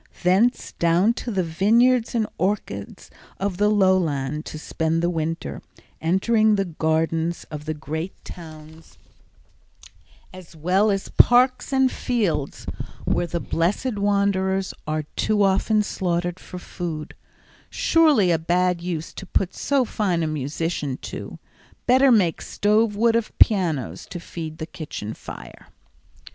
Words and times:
Thence 0.23 0.71
down 0.79 1.13
to 1.21 1.29
the 1.29 1.43
vineyards 1.43 2.15
and 2.15 2.25
orchards 2.39 3.11
of 3.39 3.57
the 3.57 3.69
lowlands 3.69 4.49
to 4.49 4.57
spend 4.57 5.03
the 5.03 5.11
winter; 5.11 5.61
entering 6.01 6.55
the 6.55 6.65
gardens 6.65 7.43
of 7.51 7.65
the 7.65 7.75
great 7.75 8.13
towns 8.25 8.97
as 10.33 10.55
well 10.55 10.89
as 10.89 11.09
parks 11.09 11.71
and 11.71 11.91
fields, 11.91 12.65
where 13.05 13.27
the 13.27 13.39
blessed 13.39 13.99
wanderers 13.99 14.73
are 14.87 15.03
too 15.15 15.43
often 15.43 15.83
slaughtered 15.83 16.39
for 16.39 16.57
food—surely 16.57 18.31
a 18.31 18.39
bad 18.39 18.81
use 18.81 19.13
to 19.13 19.27
put 19.27 19.53
so 19.53 19.85
fine 19.85 20.23
a 20.23 20.27
musician 20.27 20.97
to; 21.03 21.37
better 21.85 22.11
make 22.11 22.41
stove 22.41 22.95
wood 22.95 23.15
of 23.15 23.37
pianos 23.37 24.07
to 24.07 24.19
feed 24.19 24.57
the 24.57 24.65
kitchen 24.65 25.13
fire. 25.13 25.67